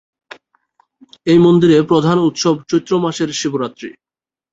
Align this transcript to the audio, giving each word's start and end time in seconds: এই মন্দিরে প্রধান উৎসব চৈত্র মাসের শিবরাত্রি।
এই 1.27 1.39
মন্দিরে 1.39 1.77
প্রধান 1.83 2.17
উৎসব 2.27 2.55
চৈত্র 2.69 2.91
মাসের 3.03 3.29
শিবরাত্রি। 3.33 3.89